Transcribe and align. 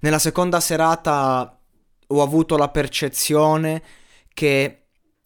Nella 0.00 0.18
seconda 0.18 0.60
serata 0.60 1.58
ho 2.06 2.22
avuto 2.22 2.56
la 2.56 2.70
percezione 2.70 3.82
che 4.32 4.80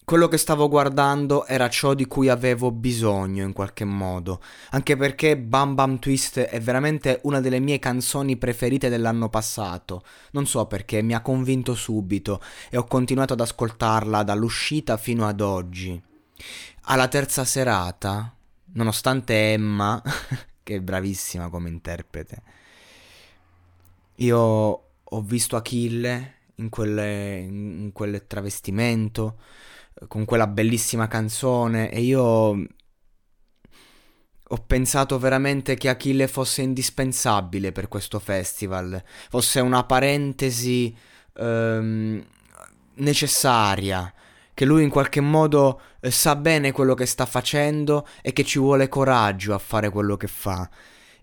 quello 0.04 0.28
che 0.28 0.36
stavo 0.36 0.68
guardando 0.68 1.46
era 1.46 1.68
ciò 1.70 1.94
di 1.94 2.06
cui 2.06 2.28
avevo 2.28 2.70
bisogno 2.70 3.44
in 3.44 3.52
qualche 3.52 3.84
modo, 3.84 4.42
anche 4.70 4.96
perché 4.96 5.38
Bam 5.38 5.74
Bam 5.74 5.98
Twist 5.98 6.40
è 6.40 6.60
veramente 6.60 7.20
una 7.22 7.40
delle 7.40 7.58
mie 7.58 7.78
canzoni 7.78 8.36
preferite 8.36 8.88
dell'anno 8.88 9.30
passato. 9.30 10.02
Non 10.32 10.46
so 10.46 10.66
perché, 10.66 11.00
mi 11.02 11.14
ha 11.14 11.22
convinto 11.22 11.74
subito 11.74 12.42
e 12.68 12.76
ho 12.76 12.84
continuato 12.84 13.32
ad 13.32 13.40
ascoltarla 13.40 14.24
dall'uscita 14.24 14.96
fino 14.96 15.26
ad 15.26 15.40
oggi. 15.40 16.02
Alla 16.86 17.08
terza 17.08 17.44
serata, 17.44 18.34
nonostante 18.72 19.52
Emma, 19.52 20.02
che 20.62 20.74
è 20.74 20.80
bravissima 20.80 21.48
come 21.48 21.70
interprete, 21.70 22.42
io 24.16 24.38
ho 25.02 25.20
visto 25.22 25.56
Achille 25.56 26.34
in, 26.56 26.68
quelle, 26.68 27.38
in 27.38 27.90
quel 27.92 28.26
travestimento, 28.26 29.38
con 30.08 30.24
quella 30.24 30.46
bellissima 30.46 31.08
canzone 31.08 31.90
e 31.90 32.00
io 32.00 32.22
ho 34.46 34.58
pensato 34.66 35.18
veramente 35.18 35.74
che 35.74 35.88
Achille 35.88 36.28
fosse 36.28 36.62
indispensabile 36.62 37.72
per 37.72 37.88
questo 37.88 38.18
festival, 38.18 39.02
fosse 39.30 39.60
una 39.60 39.84
parentesi 39.84 40.94
ehm, 41.36 42.24
necessaria, 42.96 44.12
che 44.52 44.64
lui 44.64 44.84
in 44.84 44.90
qualche 44.90 45.20
modo 45.20 45.80
eh, 46.00 46.10
sa 46.10 46.36
bene 46.36 46.72
quello 46.72 46.94
che 46.94 47.06
sta 47.06 47.26
facendo 47.26 48.06
e 48.22 48.32
che 48.32 48.44
ci 48.44 48.58
vuole 48.58 48.88
coraggio 48.88 49.54
a 49.54 49.58
fare 49.58 49.90
quello 49.90 50.16
che 50.16 50.28
fa. 50.28 50.68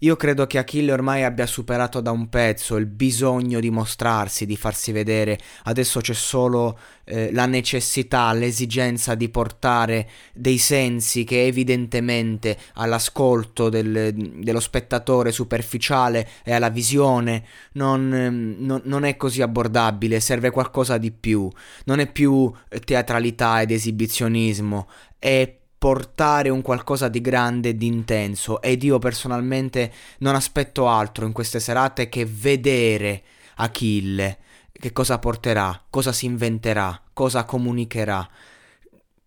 Io 0.03 0.15
credo 0.15 0.47
che 0.47 0.57
Achille 0.57 0.93
ormai 0.93 1.23
abbia 1.23 1.45
superato 1.45 2.01
da 2.01 2.09
un 2.09 2.27
pezzo 2.27 2.75
il 2.77 2.87
bisogno 2.87 3.59
di 3.59 3.69
mostrarsi, 3.69 4.47
di 4.47 4.57
farsi 4.57 4.91
vedere, 4.91 5.37
adesso 5.65 5.99
c'è 5.99 6.15
solo 6.15 6.79
eh, 7.03 7.31
la 7.31 7.45
necessità, 7.45 8.33
l'esigenza 8.33 9.13
di 9.13 9.29
portare 9.29 10.09
dei 10.33 10.57
sensi 10.57 11.23
che 11.23 11.45
evidentemente 11.45 12.57
all'ascolto 12.73 13.69
del, 13.69 14.11
dello 14.15 14.59
spettatore 14.59 15.31
superficiale 15.31 16.27
e 16.43 16.51
alla 16.51 16.69
visione 16.69 17.45
non, 17.73 18.11
ehm, 18.11 18.55
non, 18.57 18.81
non 18.85 19.03
è 19.03 19.15
così 19.15 19.43
abbordabile, 19.43 20.19
serve 20.19 20.49
qualcosa 20.49 20.97
di 20.97 21.11
più, 21.11 21.47
non 21.85 21.99
è 21.99 22.11
più 22.11 22.51
teatralità 22.83 23.61
ed 23.61 23.69
esibizionismo, 23.69 24.87
è 25.19 25.60
portare 25.81 26.49
un 26.49 26.61
qualcosa 26.61 27.07
di 27.07 27.21
grande 27.21 27.75
di 27.75 27.87
intenso. 27.87 28.61
Ed 28.61 28.83
io 28.83 28.99
personalmente 28.99 29.91
non 30.19 30.35
aspetto 30.35 30.87
altro 30.87 31.25
in 31.25 31.31
queste 31.31 31.59
serate 31.59 32.07
che 32.07 32.23
vedere 32.23 33.23
Achille. 33.55 34.37
Che 34.71 34.91
cosa 34.91 35.17
porterà, 35.17 35.81
cosa 35.89 36.11
si 36.11 36.27
inventerà, 36.27 37.01
cosa 37.13 37.45
comunicherà 37.45 38.29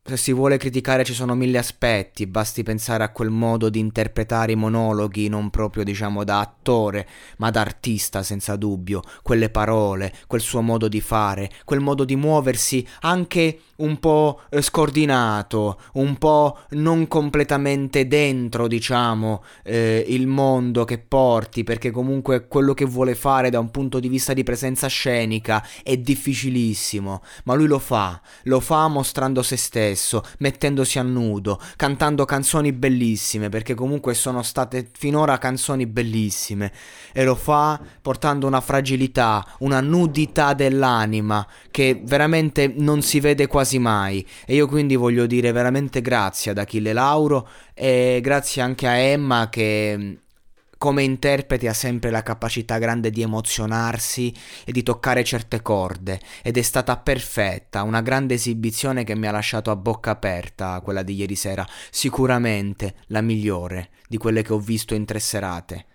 se 0.07 0.19
si 0.19 0.33
vuole 0.35 0.59
criticare 0.59 1.03
ci 1.03 1.15
sono 1.15 1.35
mille 1.35 1.57
aspetti, 1.57 2.27
basti 2.27 2.63
pensare 2.63 3.03
a 3.03 3.09
quel 3.09 3.31
modo 3.31 3.71
di 3.71 3.79
interpretare 3.79 4.53
i 4.53 4.55
monologhi 4.55 5.31
non 5.31 5.49
proprio 5.49 5.83
diciamo 5.83 6.25
da 6.25 6.41
attore, 6.41 7.09
ma 7.39 7.49
da 7.49 7.63
artista 7.63 8.23
senza 8.23 8.57
dubbio, 8.57 9.01
quelle 9.23 9.49
parole, 9.49 10.13
quel 10.27 10.43
suo 10.43 10.61
modo 10.61 10.89
di 10.89 11.01
fare, 11.01 11.51
quel 11.65 11.81
modo 11.81 12.05
di 12.05 12.17
muoversi 12.17 12.87
anche 13.01 13.61
un 13.77 13.99
po' 13.99 14.43
eh, 14.51 14.61
scordinato, 14.61 15.81
un 15.95 16.19
po' 16.19 16.59
non 16.73 17.09
completamente 17.09 18.07
dentro, 18.07 18.69
diciamo, 18.69 19.43
eh, 19.63 20.05
il 20.09 20.27
mondo 20.27 20.85
che 20.85 20.99
porti, 20.99 21.65
perché 21.65 21.91
comunque 21.91 22.47
quello 22.47 22.75
che 22.75 22.85
vuole 22.85 23.15
fare 23.15 23.49
da 23.49 23.59
un 23.59 23.71
punto 23.71 24.01
di 24.01 24.09
vista 24.09 24.35
di 24.35 24.43
presenza 24.43 24.87
scenica 24.87 25.67
è 25.83 25.97
difficilissimo, 25.97 27.23
ma 27.45 27.55
lui 27.55 27.69
lo 27.69 27.79
fa, 27.79 28.21
lo 28.43 28.61
fa 28.61 28.87
mostrando 28.89 29.43
se 29.43 29.57
stesso 29.57 29.93
stesso, 29.95 30.23
mettendosi 30.39 30.99
a 30.99 31.03
nudo, 31.03 31.61
cantando 31.77 32.25
canzoni 32.25 32.73
bellissime, 32.73 33.49
perché 33.49 33.75
comunque 33.75 34.15
sono 34.15 34.43
state 34.43 34.89
finora 34.93 35.39
canzoni 35.39 35.87
bellissime, 35.87 36.73
e 37.13 37.25
lo 37.25 37.35
fa 37.35 37.81
portando 38.03 38.47
una 38.47 38.61
fragilità, 38.61 39.45
una 39.61 39.81
nudità 39.81 40.53
dell'anima 40.55 41.47
che 41.71 42.01
veramente 42.05 42.73
non 42.77 43.03
si 43.03 43.21
vede 43.21 43.47
quasi 43.47 43.79
mai. 43.79 44.27
E 44.45 44.55
io 44.55 44.67
quindi 44.67 44.97
voglio 44.97 45.27
dire 45.27 45.53
veramente 45.53 46.01
grazie 46.01 46.51
ad 46.51 46.59
Achille 46.59 46.93
Lauro 46.93 47.49
e 47.73 48.19
grazie 48.23 48.63
anche 48.63 48.87
a 48.87 48.97
Emma 48.97 49.49
che 49.49 50.19
come 50.85 51.03
interprete 51.03 51.67
ha 51.67 51.73
sempre 51.73 52.11
la 52.11 52.23
capacità 52.23 52.77
grande 52.77 53.09
di 53.09 53.23
emozionarsi 53.23 54.31
e 54.67 54.71
di 54.71 54.83
toccare 54.83 55.25
certe 55.25 55.63
corde 55.63 56.21
ed 56.43 56.59
è 56.59 56.61
stata 56.61 56.99
perfetta, 56.99 57.85
una 57.85 58.03
grande 58.03 58.35
esibizione 58.35 59.03
che 59.03 59.17
mi 59.17 59.27
ha 59.27 59.31
lasciato 59.31 59.71
a 59.71 59.77
bocca 59.77 60.11
aperta 60.11 60.79
quella 60.83 61.03
di 61.03 61.15
ieri 61.15 61.37
sera, 61.37 61.67
sicuramente 61.89 62.97
la 63.07 63.23
migliore 63.23 63.93
di 64.07 64.19
quelle 64.19 64.43
che 64.43 64.53
ho 64.53 64.59
visto 64.59 64.95
in 64.95 65.07
tre 65.07 65.21
serate. 65.21 65.87